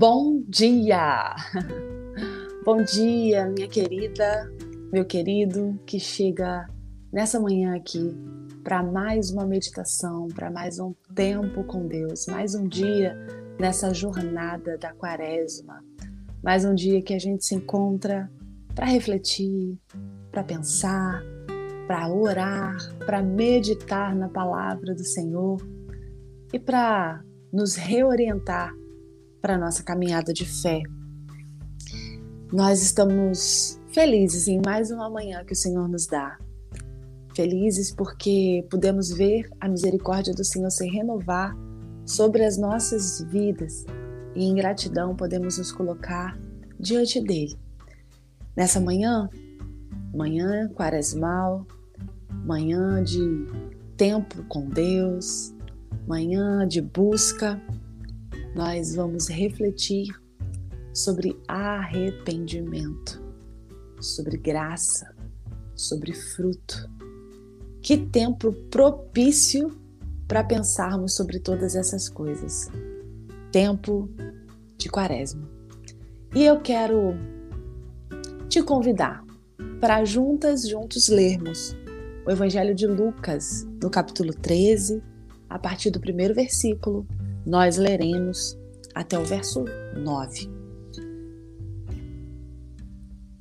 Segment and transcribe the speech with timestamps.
[0.00, 1.36] Bom dia!
[2.64, 4.50] Bom dia, minha querida,
[4.90, 6.66] meu querido, que chega
[7.12, 8.16] nessa manhã aqui
[8.64, 13.14] para mais uma meditação, para mais um tempo com Deus, mais um dia
[13.58, 15.84] nessa jornada da quaresma,
[16.42, 18.32] mais um dia que a gente se encontra
[18.74, 19.78] para refletir,
[20.32, 21.22] para pensar,
[21.86, 22.74] para orar,
[23.04, 25.58] para meditar na palavra do Senhor
[26.54, 28.72] e para nos reorientar
[29.40, 30.82] para nossa caminhada de fé.
[32.52, 36.38] Nós estamos felizes em mais uma manhã que o Senhor nos dá.
[37.34, 41.56] Felizes porque podemos ver a misericórdia do Senhor se renovar
[42.04, 43.84] sobre as nossas vidas
[44.34, 46.38] e em gratidão podemos nos colocar
[46.78, 47.56] diante dele.
[48.56, 49.28] Nessa manhã,
[50.12, 51.66] manhã quaresmal,
[52.44, 53.46] manhã de
[53.96, 55.54] tempo com Deus,
[56.06, 57.60] manhã de busca,
[58.54, 60.08] nós vamos refletir
[60.92, 63.22] sobre arrependimento,
[64.00, 65.14] sobre graça,
[65.74, 66.90] sobre fruto.
[67.80, 69.78] Que tempo propício
[70.26, 72.68] para pensarmos sobre todas essas coisas.
[73.50, 74.08] Tempo
[74.76, 75.48] de Quaresma.
[76.34, 77.14] E eu quero
[78.48, 79.24] te convidar
[79.80, 81.76] para juntas, juntos lermos
[82.26, 85.02] o Evangelho de Lucas, no capítulo 13,
[85.48, 87.06] a partir do primeiro versículo,
[87.50, 88.56] nós leremos
[88.94, 89.64] até o verso
[89.96, 90.48] 9.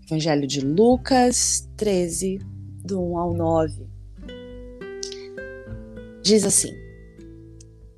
[0.04, 2.40] Evangelho de Lucas 13,
[2.84, 3.88] do 1 ao 9.
[6.24, 6.74] Diz assim: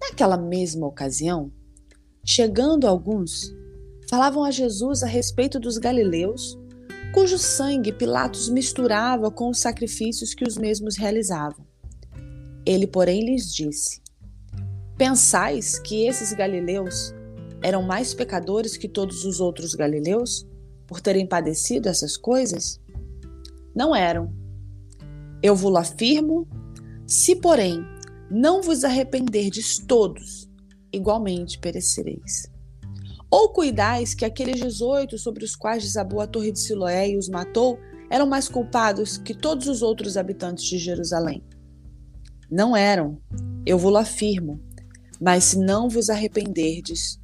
[0.02, 1.50] Naquela mesma ocasião,
[2.26, 3.56] chegando alguns,
[4.10, 6.60] falavam a Jesus a respeito dos galileus,
[7.14, 11.66] cujo sangue Pilatos misturava com os sacrifícios que os mesmos realizavam.
[12.66, 14.01] Ele, porém, lhes disse:
[15.02, 17.12] Pensais que esses galileus
[17.64, 20.46] eram mais pecadores que todos os outros galileus
[20.86, 22.80] por terem padecido essas coisas?
[23.74, 24.32] Não eram.
[25.42, 26.48] Eu vos afirmo,
[27.08, 27.84] se porém
[28.30, 30.48] não vos arrependerdes todos,
[30.94, 32.46] igualmente perecereis.
[33.28, 37.28] Ou cuidais que aqueles 18 sobre os quais desabou a torre de Siloé e os
[37.28, 41.44] matou eram mais culpados que todos os outros habitantes de Jerusalém?
[42.52, 43.18] Não eram,
[43.66, 44.62] eu vos afirmo.
[45.22, 47.20] Mas se não vos arrependerdes,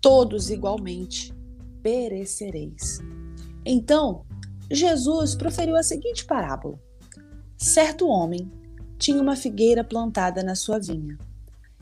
[0.00, 1.34] todos igualmente
[1.82, 3.00] perecereis.
[3.66, 4.24] Então,
[4.70, 6.78] Jesus proferiu a seguinte parábola:
[7.58, 8.48] Certo homem
[8.96, 11.18] tinha uma figueira plantada na sua vinha,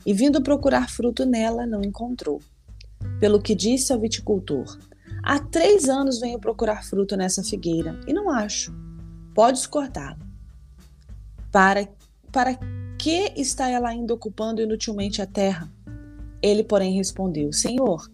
[0.03, 2.41] e vindo procurar fruto nela, não encontrou.
[3.19, 4.79] Pelo que disse ao viticultor:
[5.21, 8.73] Há três anos venho procurar fruto nessa figueira e não acho.
[9.35, 10.17] Podes cortá-la.
[11.51, 11.87] Para,
[12.31, 12.57] para
[12.99, 15.71] que está ela ainda ocupando inutilmente a terra?
[16.41, 18.11] Ele, porém, respondeu: Senhor,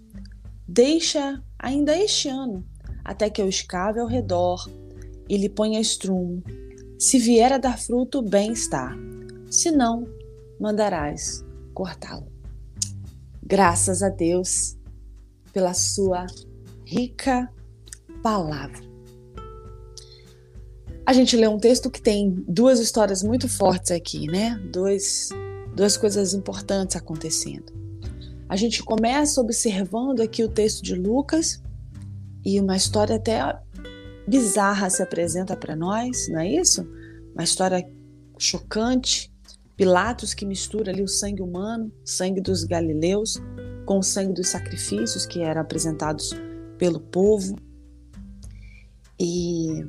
[0.67, 2.63] deixa ainda este ano,
[3.03, 4.69] até que eu escave ao redor
[5.27, 6.43] e lhe ponha estrumo.
[6.99, 8.95] Se vier a dar fruto, bem está.
[9.49, 10.07] Se não,
[10.59, 12.31] mandarás cortá-lo.
[13.43, 14.77] Graças a Deus
[15.51, 16.25] pela sua
[16.85, 17.51] rica
[18.21, 18.84] palavra.
[21.05, 24.59] A gente lê um texto que tem duas histórias muito fortes aqui, né?
[24.71, 25.29] Dois,
[25.75, 27.71] duas coisas importantes acontecendo.
[28.49, 31.61] A gente começa observando aqui o texto de Lucas
[32.43, 33.39] e uma história até
[34.27, 36.87] bizarra se apresenta para nós, não é isso?
[37.33, 37.87] Uma história
[38.39, 39.31] chocante.
[39.75, 43.41] Pilatos que mistura ali o sangue humano, sangue dos galileus,
[43.85, 46.31] com o sangue dos sacrifícios que eram apresentados
[46.77, 47.57] pelo povo.
[49.19, 49.83] E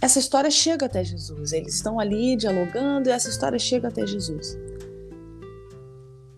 [0.00, 1.52] essa história chega até Jesus.
[1.52, 4.56] Eles estão ali dialogando e essa história chega até Jesus.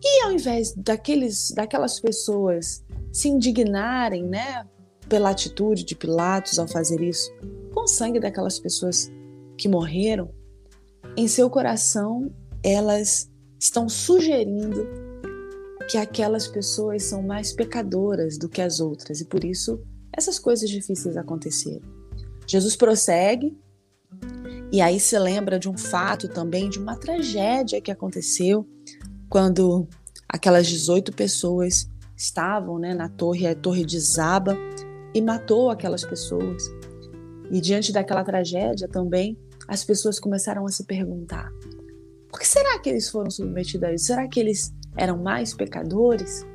[0.03, 4.67] E ao invés daqueles, daquelas pessoas se indignarem, né,
[5.09, 7.31] pela atitude de Pilatos ao fazer isso,
[7.73, 9.11] com o sangue daquelas pessoas
[9.57, 10.31] que morreram,
[11.17, 12.33] em seu coração
[12.65, 14.87] elas estão sugerindo
[15.89, 19.81] que aquelas pessoas são mais pecadoras do que as outras e por isso
[20.13, 22.02] essas coisas difíceis aconteceram.
[22.47, 23.57] Jesus prossegue
[24.73, 28.67] e aí se lembra de um fato também, de uma tragédia que aconteceu
[29.29, 29.87] quando
[30.29, 34.57] aquelas 18 pessoas estavam né, na torre, a torre de Zaba,
[35.15, 36.63] e matou aquelas pessoas.
[37.51, 39.37] E diante daquela tragédia também,
[39.69, 41.51] as pessoas começaram a se perguntar:
[42.31, 44.07] por que será que eles foram submetidos a isso?
[44.07, 46.47] Será que eles eram mais pecadores?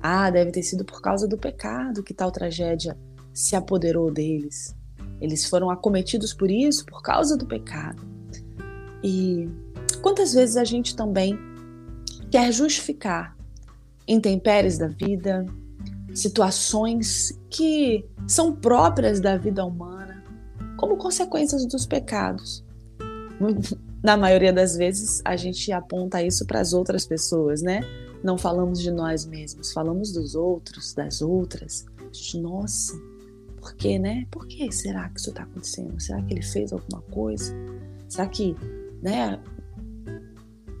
[0.00, 2.96] Ah, deve ter sido por causa do pecado que tal tragédia
[3.34, 4.77] se apoderou deles.
[5.20, 8.02] Eles foram acometidos por isso por causa do pecado.
[9.02, 9.48] E
[10.02, 11.38] quantas vezes a gente também
[12.30, 13.36] quer justificar
[14.06, 15.44] intempéries da vida,
[16.14, 20.22] situações que são próprias da vida humana,
[20.76, 22.64] como consequências dos pecados.
[24.02, 27.80] Na maioria das vezes, a gente aponta isso para as outras pessoas, né?
[28.22, 31.84] Não falamos de nós mesmos, falamos dos outros, das outras.
[32.34, 32.94] Nossa,
[33.68, 34.26] por que, né?
[34.30, 36.00] Por que será que isso está acontecendo?
[36.00, 37.54] Será que ele fez alguma coisa?
[38.08, 38.56] Será que,
[39.02, 39.38] né?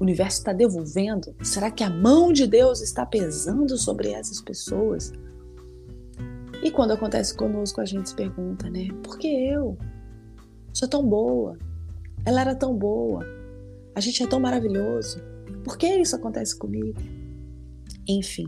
[0.00, 1.34] O universo está devolvendo?
[1.42, 5.12] Será que a mão de Deus está pesando sobre essas pessoas?
[6.62, 8.88] E quando acontece conosco, a gente se pergunta, né?
[9.02, 9.76] Por que eu?
[10.72, 11.58] Sou tão boa.
[12.24, 13.22] Ela era tão boa.
[13.94, 15.20] A gente é tão maravilhoso.
[15.62, 16.98] Por que isso acontece comigo?
[18.08, 18.46] Enfim.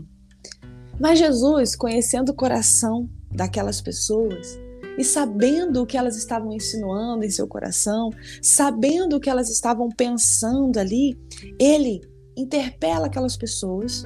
[0.99, 4.59] Mas Jesus, conhecendo o coração daquelas pessoas
[4.97, 8.09] e sabendo o que elas estavam insinuando em seu coração,
[8.41, 11.17] sabendo o que elas estavam pensando ali,
[11.59, 12.01] ele
[12.37, 14.05] interpela aquelas pessoas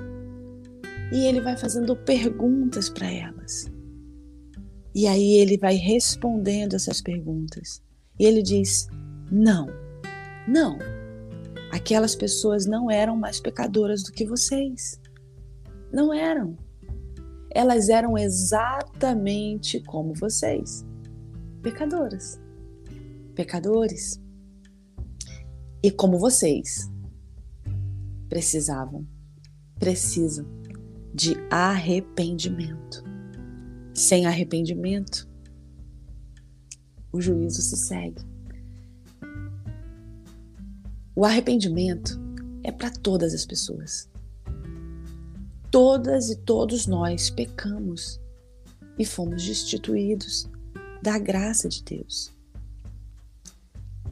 [1.11, 3.65] e ele vai fazendo perguntas para elas.
[4.93, 7.81] E aí ele vai respondendo essas perguntas.
[8.19, 8.87] E ele diz:
[9.31, 9.67] não,
[10.47, 10.77] não.
[11.71, 14.99] Aquelas pessoas não eram mais pecadoras do que vocês.
[15.91, 16.57] Não eram
[17.55, 20.85] elas eram exatamente como vocês,
[21.63, 22.37] pecadoras,
[23.33, 24.21] pecadores.
[25.81, 26.91] E como vocês
[28.27, 29.07] precisavam,
[29.79, 30.45] precisam
[31.13, 33.01] de arrependimento.
[33.93, 35.25] Sem arrependimento,
[37.09, 38.21] o juízo se segue.
[41.15, 42.19] O arrependimento
[42.63, 44.09] é para todas as pessoas
[45.75, 48.17] todas e todos nós pecamos
[48.97, 50.49] e fomos destituídos
[51.03, 52.33] da graça de Deus.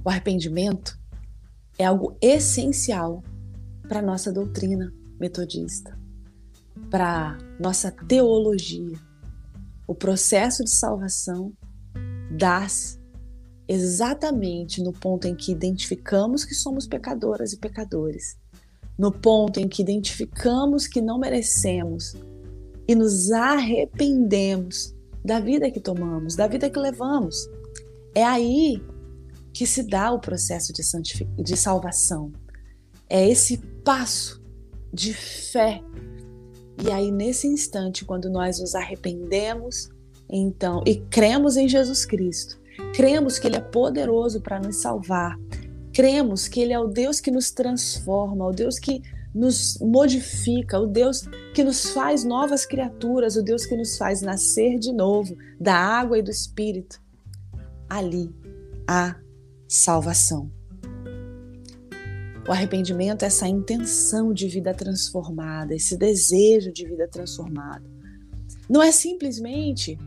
[0.03, 0.99] O arrependimento
[1.79, 3.23] é algo essencial
[3.87, 5.97] para nossa doutrina metodista,
[6.91, 8.99] para nossa teologia.
[9.87, 11.53] O processo de salvação
[12.29, 12.99] dá-se
[13.69, 18.42] exatamente no ponto em que identificamos que somos pecadoras e pecadores
[18.97, 22.15] no ponto em que identificamos que não merecemos
[22.87, 24.93] e nos arrependemos
[25.23, 27.49] da vida que tomamos, da vida que levamos.
[28.13, 28.81] É aí
[29.53, 30.83] que se dá o processo de,
[31.41, 32.31] de salvação.
[33.09, 34.41] É esse passo
[34.91, 35.81] de fé.
[36.83, 39.89] E aí, nesse instante, quando nós nos arrependemos,
[40.29, 42.59] então, e cremos em Jesus Cristo,
[42.95, 45.37] cremos que Ele é poderoso para nos salvar,
[45.93, 49.01] cremos que Ele é o Deus que nos transforma, o Deus que
[49.33, 54.77] nos modifica, o Deus que nos faz novas criaturas, o Deus que nos faz nascer
[54.77, 57.01] de novo da água e do Espírito.
[57.89, 58.33] Ali
[58.87, 59.15] há
[59.67, 60.51] salvação.
[62.47, 67.85] O arrependimento é essa intenção de vida transformada, esse desejo de vida transformada.
[68.69, 69.97] Não é simplesmente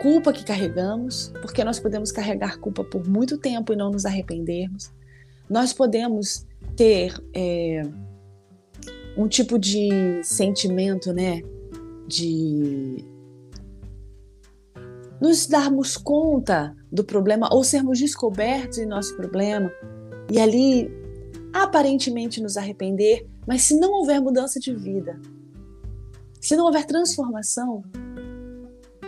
[0.00, 4.90] culpa que carregamos, porque nós podemos carregar culpa por muito tempo e não nos arrependermos.
[5.48, 6.46] Nós podemos
[6.76, 7.82] ter é,
[9.16, 11.42] um tipo de sentimento, né,
[12.06, 13.04] de
[15.20, 19.72] nos darmos conta do problema ou sermos descobertos em nosso problema
[20.30, 20.90] e ali
[21.52, 25.18] aparentemente nos arrepender, mas se não houver mudança de vida,
[26.40, 27.82] se não houver transformação,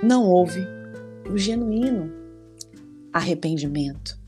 [0.03, 0.76] não houve
[1.31, 2.13] o genuíno
[3.13, 4.19] arrependimento.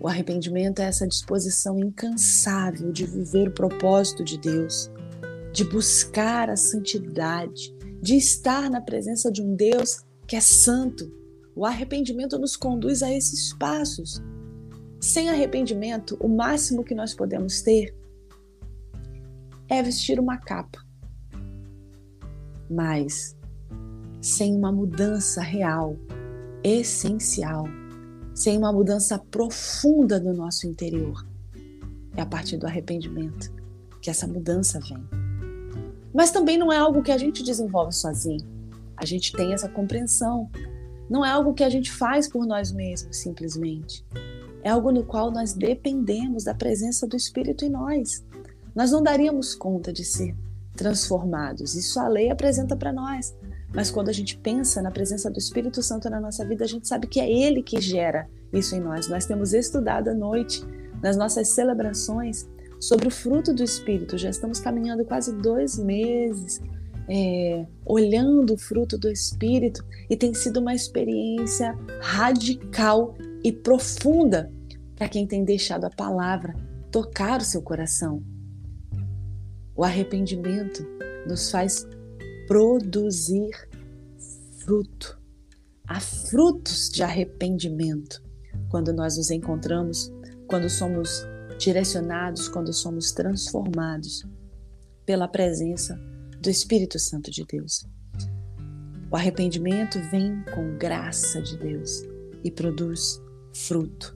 [0.00, 4.90] O arrependimento é essa disposição incansável de viver o propósito de Deus,
[5.52, 11.10] de buscar a santidade, de estar na presença de um Deus que é santo.
[11.54, 14.20] O arrependimento nos conduz a esses passos.
[15.00, 17.94] Sem arrependimento, o máximo que nós podemos ter
[19.68, 20.78] é vestir uma capa.
[22.68, 23.36] Mas
[24.22, 25.96] sem uma mudança real,
[26.62, 27.64] essencial,
[28.32, 31.26] sem uma mudança profunda do nosso interior.
[32.16, 33.52] É a partir do arrependimento
[34.00, 35.02] que essa mudança vem.
[36.14, 38.46] Mas também não é algo que a gente desenvolve sozinho.
[38.96, 40.48] A gente tem essa compreensão.
[41.10, 44.04] Não é algo que a gente faz por nós mesmos, simplesmente.
[44.62, 48.24] É algo no qual nós dependemos da presença do Espírito em nós.
[48.72, 50.36] Nós não daríamos conta de ser
[50.76, 51.74] transformados.
[51.74, 53.34] Isso a lei apresenta para nós.
[53.74, 56.86] Mas quando a gente pensa na presença do Espírito Santo na nossa vida, a gente
[56.86, 59.08] sabe que é Ele que gera isso em nós.
[59.08, 60.62] Nós temos estudado à noite,
[61.02, 62.46] nas nossas celebrações,
[62.78, 64.18] sobre o fruto do Espírito.
[64.18, 66.60] Já estamos caminhando quase dois meses
[67.08, 74.52] é, olhando o fruto do Espírito e tem sido uma experiência radical e profunda
[74.96, 76.54] para quem tem deixado a palavra
[76.90, 78.22] tocar o seu coração.
[79.74, 80.86] O arrependimento
[81.26, 81.86] nos faz
[82.52, 83.50] produzir
[84.58, 85.18] fruto.
[85.88, 88.22] Há frutos de arrependimento
[88.68, 90.12] quando nós nos encontramos,
[90.46, 91.26] quando somos
[91.58, 94.28] direcionados, quando somos transformados
[95.06, 95.98] pela presença
[96.42, 97.86] do Espírito Santo de Deus.
[99.10, 102.02] O arrependimento vem com graça de Deus
[102.44, 103.18] e produz
[103.54, 104.14] fruto.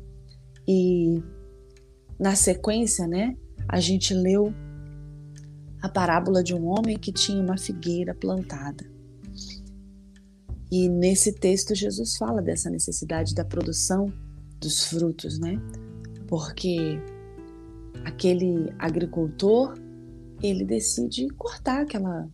[0.68, 1.22] E
[2.20, 3.34] na sequência, né,
[3.66, 4.52] a gente leu
[5.82, 8.84] a parábola de um homem que tinha uma figueira plantada.
[10.70, 14.12] E nesse texto Jesus fala dessa necessidade da produção
[14.60, 15.60] dos frutos, né?
[16.26, 17.00] Porque
[18.04, 19.74] aquele agricultor,
[20.42, 22.28] ele decide cortar aquela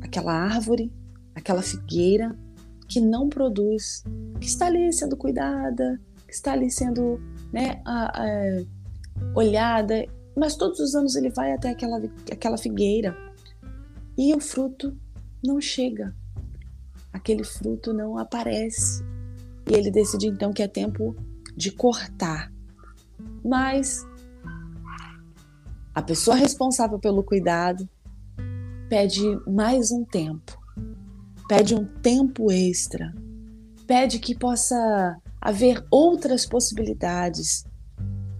[0.00, 0.92] aquela árvore,
[1.34, 2.36] aquela figueira
[2.88, 4.04] que não produz,
[4.40, 7.20] que está ali sendo cuidada, que está ali sendo
[7.52, 8.64] né, a, a,
[9.34, 10.06] olhada,
[10.36, 13.16] mas todos os anos ele vai até aquela, aquela figueira.
[14.18, 14.96] E o fruto
[15.42, 16.14] não chega,
[17.12, 19.02] aquele fruto não aparece.
[19.68, 21.16] E ele decide então que é tempo
[21.56, 22.52] de cortar.
[23.42, 24.06] Mas
[25.94, 27.88] a pessoa responsável pelo cuidado
[28.88, 30.58] pede mais um tempo,
[31.48, 33.14] pede um tempo extra,
[33.86, 37.64] pede que possa haver outras possibilidades,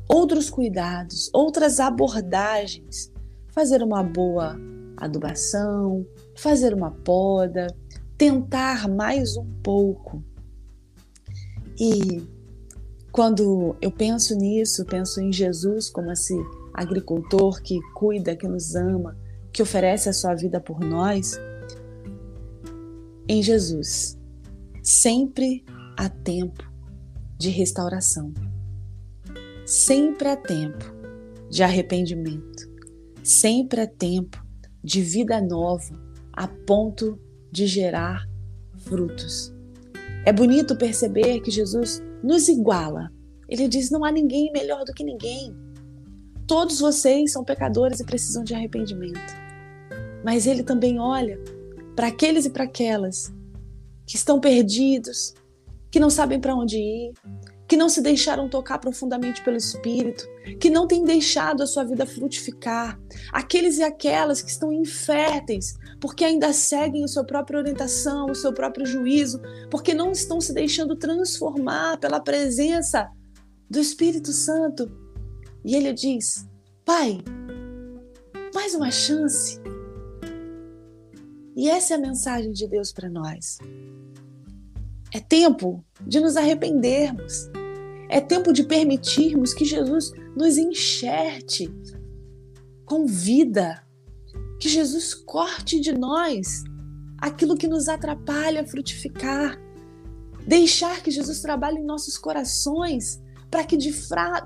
[0.08, 3.12] outros cuidados, outras abordagens,
[3.48, 4.56] fazer uma boa
[4.96, 7.66] adubação, fazer uma poda,
[8.16, 10.22] tentar mais um pouco.
[11.78, 12.26] E
[13.12, 16.34] quando eu penso nisso, penso em Jesus como esse
[16.72, 19.16] agricultor que cuida, que nos ama,
[19.52, 21.38] que oferece a sua vida por nós,
[23.28, 24.18] em Jesus
[24.82, 25.64] sempre
[25.96, 26.62] há tempo
[27.38, 28.32] de restauração.
[29.66, 30.84] Sempre há tempo
[31.50, 32.70] de arrependimento.
[33.24, 34.40] Sempre há tempo
[34.80, 36.00] de vida nova
[36.32, 37.18] a ponto
[37.50, 38.28] de gerar
[38.76, 39.52] frutos.
[40.24, 43.10] É bonito perceber que Jesus nos iguala.
[43.48, 45.52] Ele diz: não há ninguém melhor do que ninguém.
[46.46, 49.34] Todos vocês são pecadores e precisam de arrependimento.
[50.24, 51.40] Mas ele também olha
[51.96, 53.34] para aqueles e para aquelas
[54.06, 55.34] que estão perdidos,
[55.90, 57.14] que não sabem para onde ir,
[57.68, 60.26] que não se deixaram tocar profundamente pelo Espírito,
[60.60, 62.98] que não têm deixado a sua vida frutificar,
[63.32, 68.52] aqueles e aquelas que estão inférteis, porque ainda seguem a sua própria orientação, o seu
[68.52, 73.10] próprio juízo, porque não estão se deixando transformar pela presença
[73.68, 74.90] do Espírito Santo.
[75.64, 76.46] E ele diz:
[76.84, 77.18] Pai,
[78.54, 79.60] mais uma chance.
[81.56, 83.58] E essa é a mensagem de Deus para nós.
[85.12, 87.48] É tempo de nos arrependermos.
[88.08, 91.72] É tempo de permitirmos que Jesus nos enxerte
[92.84, 93.82] com vida.
[94.60, 96.64] Que Jesus corte de nós
[97.18, 99.60] aquilo que nos atrapalha a frutificar.
[100.46, 103.20] Deixar que Jesus trabalhe em nossos corações
[103.50, 103.92] para que de,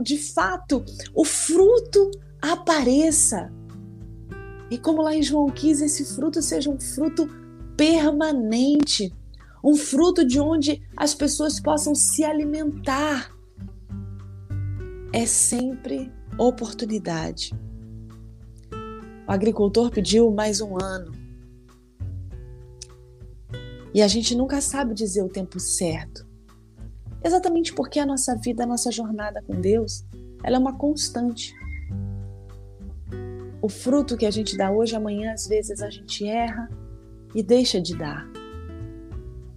[0.02, 3.52] de fato o fruto apareça.
[4.70, 7.28] E como lá em João 15, esse fruto seja um fruto
[7.76, 9.12] permanente,
[9.62, 13.30] um fruto de onde as pessoas possam se alimentar.
[15.12, 17.52] É sempre oportunidade.
[19.28, 21.12] O agricultor pediu mais um ano.
[23.92, 26.26] E a gente nunca sabe dizer o tempo certo.
[27.22, 30.04] Exatamente porque a nossa vida, a nossa jornada com Deus,
[30.42, 31.54] ela é uma constante.
[33.60, 36.70] O fruto que a gente dá hoje, amanhã, às vezes a gente erra
[37.34, 38.39] e deixa de dar.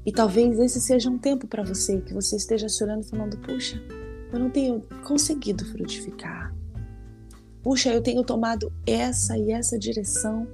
[0.05, 3.81] E talvez esse seja um tempo para você que você esteja se olhando falando: puxa,
[4.31, 6.53] eu não tenho conseguido frutificar.
[7.61, 10.47] Puxa, eu tenho tomado essa e essa direção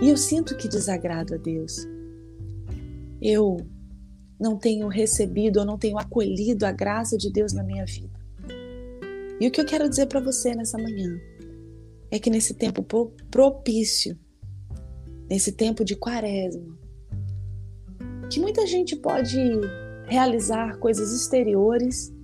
[0.00, 1.86] e eu sinto que desagrado a Deus.
[3.20, 3.58] Eu
[4.40, 8.18] não tenho recebido, eu não tenho acolhido a graça de Deus na minha vida.
[9.38, 11.20] E o que eu quero dizer para você nessa manhã
[12.10, 12.82] é que nesse tempo
[13.30, 14.18] propício,
[15.28, 16.79] nesse tempo de quaresma,
[18.30, 19.36] que muita gente pode
[20.06, 22.14] realizar coisas exteriores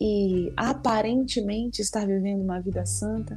[0.00, 3.36] e aparentemente estar vivendo uma vida santa,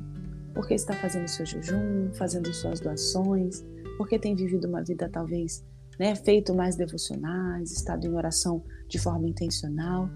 [0.53, 3.65] porque está fazendo seu jejum, fazendo suas doações,
[3.97, 5.65] porque tem vivido uma vida talvez,
[5.99, 10.07] né, feito mais devocionais, estado em oração de forma intencional.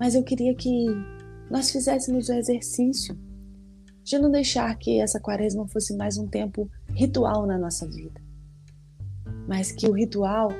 [0.00, 0.86] Mas eu queria que
[1.50, 3.14] nós fizéssemos o exercício
[4.02, 8.27] de não deixar que essa quaresma fosse mais um tempo ritual na nossa vida
[9.48, 10.50] mas que o ritual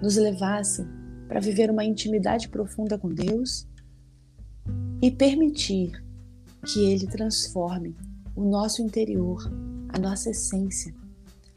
[0.00, 0.86] nos levasse
[1.28, 3.68] para viver uma intimidade profunda com Deus
[5.02, 6.02] e permitir
[6.64, 7.94] que Ele transforme
[8.34, 9.50] o nosso interior
[9.96, 10.94] a nossa essência,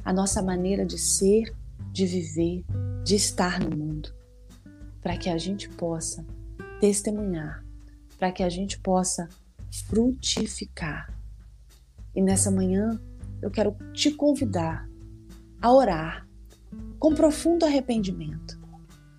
[0.04, 1.54] a nossa maneira de ser,
[1.92, 2.64] de viver,
[3.04, 4.14] de estar no mundo,
[5.02, 6.26] para que a gente possa
[6.80, 7.64] testemunhar,
[8.18, 9.28] para que a gente possa
[9.88, 11.14] frutificar.
[12.16, 13.00] E nessa manhã
[13.42, 14.89] eu quero te convidar
[15.62, 16.28] a orar
[17.00, 18.60] com profundo arrependimento.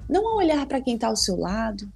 [0.09, 1.91] Não a olhar para quem está ao seu lado,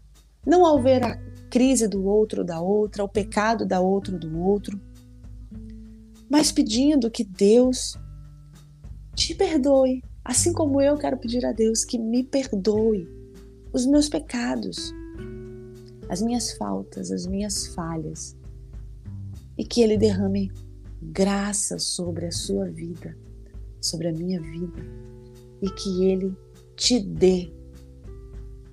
[0.46, 1.16] não ao ver a
[1.50, 4.80] crise do outro da outra, o pecado da outro do outro,
[6.28, 7.96] mas pedindo que Deus
[9.14, 13.08] te perdoe, assim como eu quero pedir a Deus que me perdoe
[13.72, 14.92] os meus pecados,
[16.08, 18.36] as minhas faltas, as minhas falhas,
[19.56, 20.50] e que Ele derrame
[21.00, 23.16] graça sobre a sua vida,
[23.84, 24.82] sobre a minha vida,
[25.60, 26.34] e que Ele
[26.76, 27.52] te dê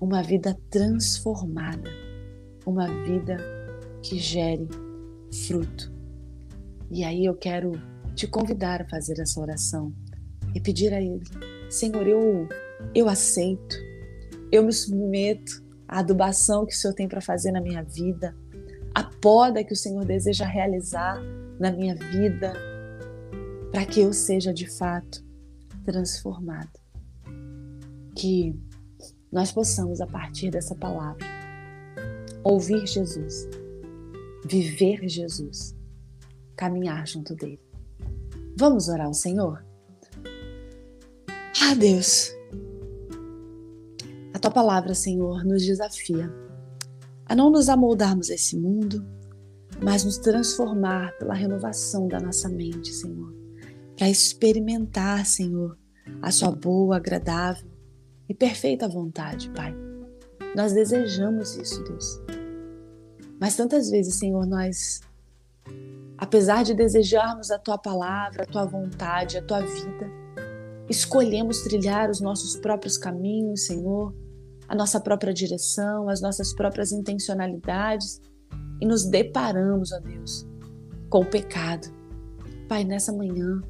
[0.00, 1.90] uma vida transformada,
[2.66, 3.36] uma vida
[4.02, 4.66] que gere
[5.46, 5.92] fruto.
[6.90, 7.72] E aí eu quero
[8.14, 9.92] te convidar a fazer essa oração
[10.54, 11.22] e pedir a Ele:
[11.70, 12.48] Senhor, eu,
[12.94, 13.76] eu aceito,
[14.50, 18.34] eu me submeto à adubação que o Senhor tem para fazer na minha vida,
[18.94, 21.20] a poda que o Senhor deseja realizar
[21.58, 22.52] na minha vida,
[23.72, 25.24] para que eu seja de fato
[25.84, 26.70] transformado.
[28.14, 28.54] Que
[29.32, 31.26] nós possamos, a partir dessa palavra,
[32.44, 33.48] ouvir Jesus,
[34.44, 35.74] viver Jesus,
[36.54, 37.60] caminhar junto dele.
[38.56, 39.64] Vamos orar ao Senhor?
[41.62, 42.30] Ah, Deus,
[44.34, 46.30] a tua palavra, Senhor, nos desafia
[47.24, 49.02] a não nos amoldarmos a esse mundo,
[49.82, 53.32] mas nos transformar pela renovação da nossa mente, Senhor,
[54.02, 55.78] para experimentar, Senhor,
[56.20, 57.70] a sua boa, agradável
[58.28, 59.72] e perfeita vontade, Pai.
[60.56, 62.20] Nós desejamos isso, Deus.
[63.40, 65.02] Mas tantas vezes, Senhor, nós,
[66.18, 70.10] apesar de desejarmos a tua palavra, a tua vontade, a tua vida,
[70.90, 74.12] escolhemos trilhar os nossos próprios caminhos, Senhor,
[74.66, 78.20] a nossa própria direção, as nossas próprias intencionalidades
[78.80, 80.44] e nos deparamos, ó Deus,
[81.08, 81.86] com o pecado.
[82.68, 83.62] Pai, nessa manhã,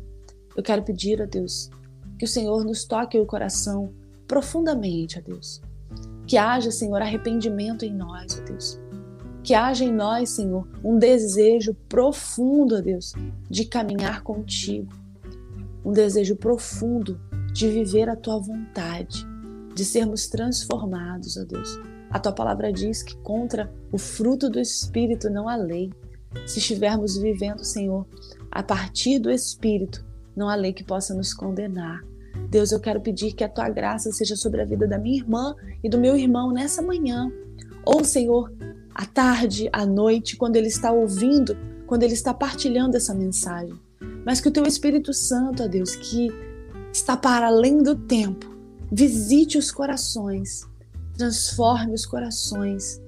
[0.57, 1.71] eu quero pedir, ó Deus,
[2.19, 3.93] que o Senhor nos toque o coração
[4.27, 5.61] profundamente, ó Deus.
[6.27, 8.81] Que haja, Senhor, arrependimento em nós, ó Deus.
[9.43, 13.13] Que haja em nós, Senhor, um desejo profundo, ó Deus,
[13.51, 15.03] de caminhar contigo
[15.85, 17.21] um desejo profundo
[17.53, 19.27] de viver a tua vontade,
[19.75, 21.79] de sermos transformados, ó Deus.
[22.11, 25.91] A tua palavra diz que contra o fruto do Espírito não há lei.
[26.47, 28.07] Se estivermos vivendo, Senhor,
[28.51, 30.05] a partir do Espírito,
[30.37, 32.03] não há lei que possa nos condenar.
[32.49, 35.55] Deus, eu quero pedir que a tua graça seja sobre a vida da minha irmã
[35.83, 37.31] e do meu irmão nessa manhã.
[37.85, 38.53] Ou, Senhor,
[38.95, 43.79] à tarde, à noite, quando ele está ouvindo, quando ele está partilhando essa mensagem
[44.25, 46.29] mas que o teu Espírito Santo, ó Deus, que
[46.93, 48.55] está para além do tempo,
[48.91, 50.67] visite os corações,
[51.17, 53.01] transforme os corações,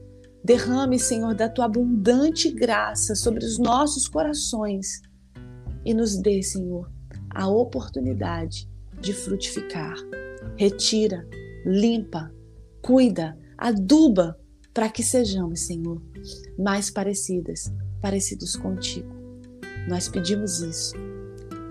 [0.42, 5.00] derrame, Senhor, da tua abundante graça sobre os nossos corações
[5.84, 6.90] e nos dê, Senhor,
[7.34, 8.68] a oportunidade
[9.00, 9.96] de frutificar.
[10.56, 11.26] Retira,
[11.66, 12.32] limpa,
[12.80, 14.38] cuida, aduba
[14.72, 16.02] para que sejamos, Senhor,
[16.58, 19.08] mais parecidas, parecidos contigo.
[19.88, 20.94] Nós pedimos isso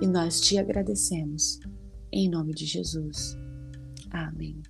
[0.01, 1.59] e nós te agradecemos.
[2.11, 3.35] Em nome de Jesus.
[4.11, 4.61] Amém.